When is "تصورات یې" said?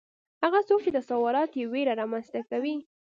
0.97-1.63